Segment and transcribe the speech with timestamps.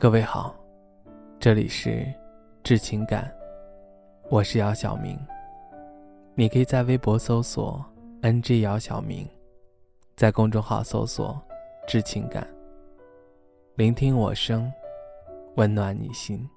[0.00, 0.54] 各位好，
[1.40, 2.06] 这里是
[2.62, 3.28] 致情感，
[4.30, 5.18] 我是姚晓明。
[6.36, 7.84] 你可以在微博搜索
[8.22, 9.28] “ng 姚晓明”，
[10.14, 11.36] 在公众号搜索
[11.88, 12.46] “致情感”，
[13.74, 14.72] 聆听我声，
[15.56, 16.48] 温暖你心。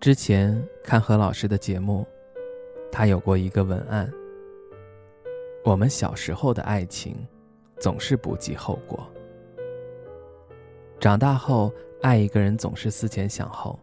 [0.00, 2.06] 之前看何老师的节目，
[2.90, 4.10] 他有过一个文案：
[5.62, 7.14] 我们小时候的爱情，
[7.78, 8.98] 总是不计后果；
[10.98, 13.78] 长大后爱一个人总是思前想后。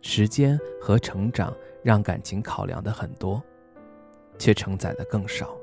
[0.00, 3.42] 时间和成长让感情考量的很多，
[4.38, 5.54] 却承载的更少。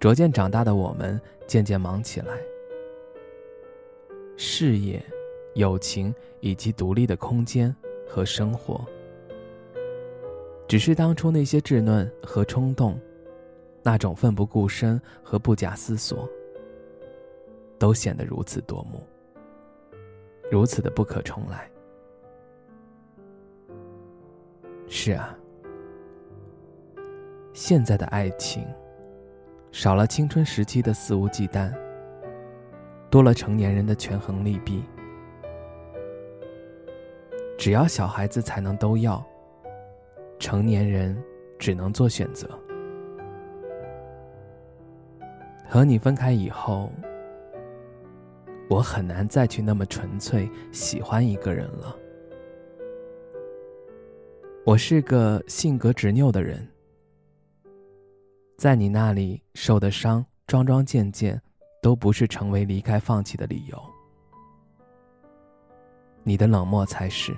[0.00, 2.34] 逐渐长大的我们，渐渐忙起来，
[4.38, 5.04] 事业。
[5.54, 7.74] 友情以及独立的空间
[8.04, 8.84] 和生活，
[10.66, 12.98] 只是当初那些稚嫩和冲动，
[13.80, 16.28] 那种奋不顾身和不假思索，
[17.78, 19.06] 都显得如此夺目，
[20.50, 21.70] 如此的不可重来。
[24.88, 25.38] 是啊，
[27.52, 28.66] 现在的爱情，
[29.70, 31.72] 少了青春时期的肆无忌惮，
[33.08, 34.82] 多了成年人的权衡利弊。
[37.62, 39.24] 只要小孩子才能都要，
[40.40, 41.16] 成年人
[41.60, 42.48] 只能做选择。
[45.68, 46.90] 和你分开以后，
[48.68, 51.96] 我很难再去那么纯粹喜欢一个人了。
[54.66, 56.68] 我是个性格执拗的人，
[58.58, 61.40] 在你那里受的伤，桩桩件件，
[61.80, 63.80] 都不是成为离开放弃的理由，
[66.24, 67.32] 你的冷漠才是。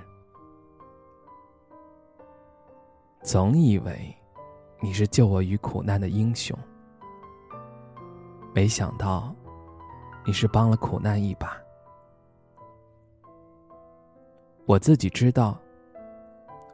[3.25, 4.15] 总以为
[4.79, 6.55] 你是救我于苦难的英雄，
[8.53, 9.33] 没想到
[10.23, 11.57] 你是帮了苦难一把。
[14.67, 15.59] 我自己知道，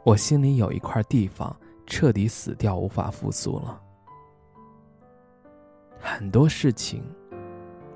[0.03, 1.55] 我心里有一块地方
[1.87, 3.81] 彻底死掉，无法复苏了。
[6.01, 7.01] 很多事情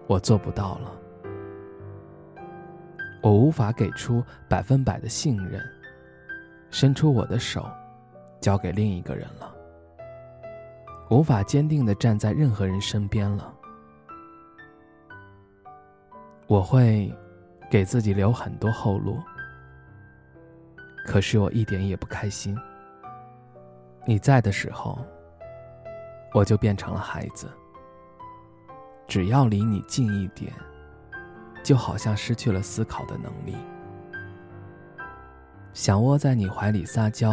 [0.08, 0.98] 我做不到了，
[3.22, 5.62] 我无法给出百分百的信任，
[6.70, 7.70] 伸出我的手。
[8.40, 9.56] 交给另一个人了，
[11.10, 13.54] 无法坚定的站在任何人身边了。
[16.48, 17.12] 我会
[17.72, 19.18] 给自己留很多后路，
[21.06, 22.56] 可是我一点也不开心。
[24.06, 25.00] 你在的时候，
[26.34, 27.50] 我就变成了孩子。
[29.08, 30.54] 只要离你近一点，
[31.64, 33.56] 就好像失去了思考的能力，
[35.74, 37.32] 想窝在你怀里撒娇。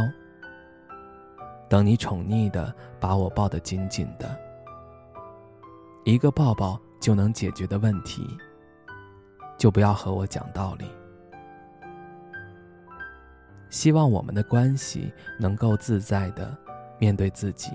[1.73, 4.39] 等你宠溺的把我抱得紧紧的，
[6.05, 8.29] 一个抱抱就能解决的问题，
[9.57, 10.85] 就不要和我讲道理。
[13.71, 15.11] 希望我们的关系
[15.41, 16.55] 能够自在的
[16.99, 17.73] 面对自己，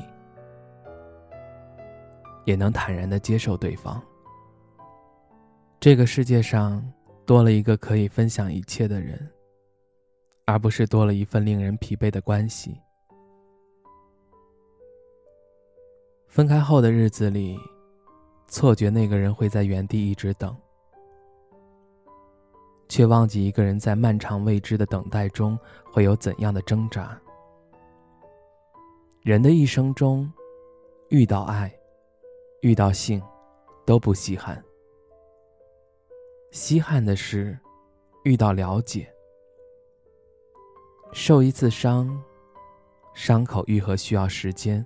[2.46, 4.00] 也能坦然的接受对方。
[5.80, 6.88] 这个世界上
[7.26, 9.28] 多了一个可以分享一切的人，
[10.46, 12.80] 而不是多了一份令人疲惫的关系。
[16.38, 17.60] 分开后的日子里，
[18.48, 20.56] 错觉那个人会在原地一直等，
[22.88, 25.58] 却忘记一个人在漫长未知的等待中
[25.92, 27.20] 会有怎样的挣扎。
[29.24, 30.32] 人的一生中，
[31.10, 31.76] 遇到爱，
[32.62, 33.20] 遇到性，
[33.84, 34.64] 都不稀罕。
[36.52, 37.58] 稀罕的是，
[38.26, 39.12] 遇到了解。
[41.14, 42.16] 受一次伤，
[43.16, 44.86] 伤口愈合需要时间。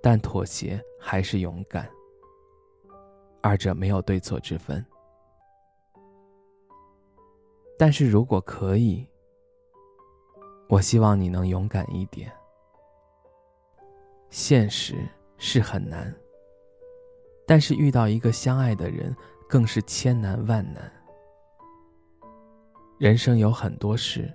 [0.00, 1.90] 但妥协还是勇敢，
[3.42, 4.84] 二者没有对错之分。
[7.76, 9.06] 但是如果可以，
[10.68, 12.32] 我希望你能勇敢一点。
[14.30, 14.94] 现实
[15.36, 16.14] 是很难，
[17.46, 19.14] 但是遇到一个相爱的人
[19.48, 20.92] 更是千难万难。
[22.98, 24.32] 人生有很多事，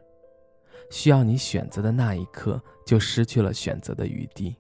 [0.90, 4.56] 需要你选择的那一刻就失去了选择的余地。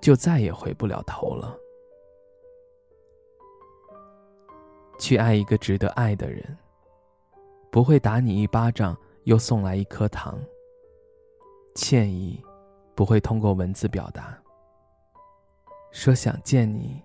[0.00, 1.58] 就再也回不了头了。
[4.98, 6.56] 去爱一个值得爱的人，
[7.70, 10.38] 不会打你一巴掌又送来一颗糖。
[11.74, 12.42] 歉意
[12.96, 14.36] 不会通过文字表达。
[15.92, 17.00] 说想见你，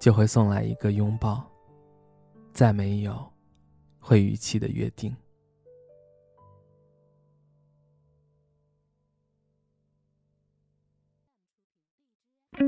[0.00, 1.44] 就会送来一个拥抱。
[2.52, 3.32] 再没有，
[3.98, 5.14] 会逾期的约定。
[12.58, 12.64] 影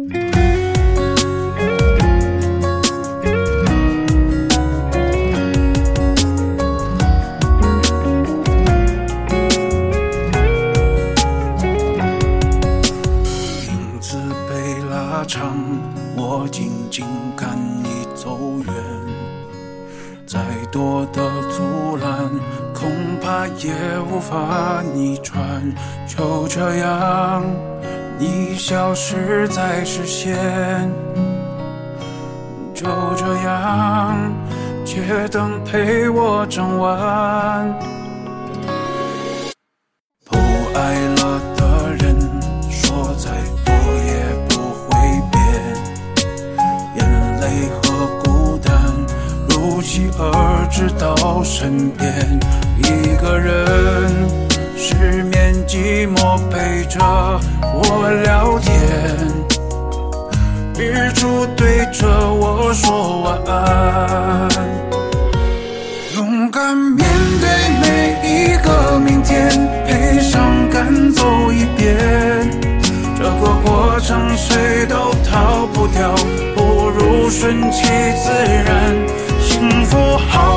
[13.98, 15.56] 子被拉长，
[16.14, 18.74] 我静静看你走远。
[20.26, 20.38] 再
[20.70, 22.28] 多的阻拦，
[22.74, 22.90] 恐
[23.22, 25.40] 怕也无法逆转。
[26.06, 27.42] 就这样。
[28.18, 30.36] 你消失在视线。
[32.74, 32.86] 就
[33.16, 34.16] 这样，
[34.84, 37.74] 街灯陪我整晚。
[40.24, 40.36] 不
[40.74, 42.16] 爱了的人，
[42.70, 43.30] 说再
[43.64, 43.72] 多
[44.04, 44.12] 也
[44.48, 44.88] 不会
[45.32, 45.36] 变。
[46.96, 47.00] 眼
[47.40, 48.72] 泪和孤单
[49.48, 52.38] 如期而至到身边，
[52.78, 54.47] 一个人
[54.80, 54.94] 失
[55.24, 57.00] 眠寂寞陪着
[57.74, 58.72] 我聊天。
[60.78, 64.48] 日出对着我说晚安，
[66.14, 67.04] 勇敢面
[67.40, 67.48] 对
[67.82, 67.86] 每
[68.22, 69.50] 一个明天，
[69.84, 71.96] 悲伤赶走一遍。
[73.18, 76.14] 这个过程谁都逃不掉，
[76.54, 78.30] 不如顺其自
[78.64, 78.94] 然。
[79.40, 80.47] 幸福好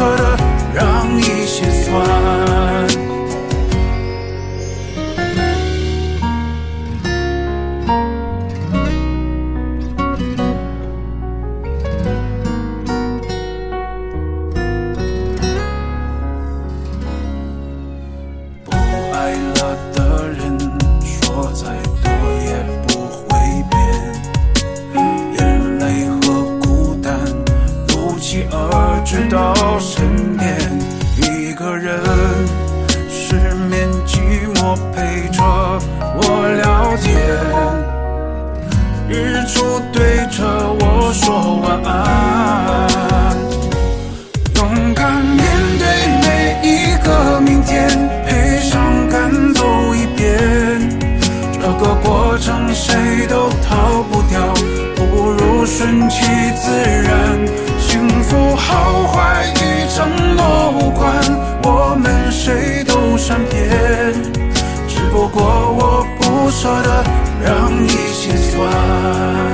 [0.00, 0.29] 不舍
[39.50, 40.44] 日出对着
[40.78, 43.36] 我说晚安。
[44.56, 45.44] 勇敢面
[45.78, 45.84] 对
[46.22, 46.28] 每
[46.62, 47.88] 一个明天，
[48.24, 49.64] 悲伤赶走
[49.94, 50.38] 一遍。
[51.54, 54.40] 这个过程谁都逃不掉，
[54.94, 56.24] 不如顺其
[56.54, 56.70] 自
[57.02, 57.36] 然。
[57.80, 61.12] 幸福好坏与承诺无关，
[61.64, 63.68] 我们谁都善变，
[64.86, 65.42] 只不过
[65.76, 67.04] 我不舍得
[67.42, 69.49] 让一切 toi.